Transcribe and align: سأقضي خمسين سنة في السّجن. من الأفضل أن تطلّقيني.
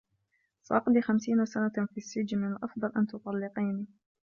سأقضي 0.63 1.01
خمسين 1.01 1.45
سنة 1.45 1.69
في 1.69 1.97
السّجن. 1.97 2.37
من 2.37 2.51
الأفضل 2.51 2.91
أن 2.97 3.07
تطلّقيني. 3.07 3.85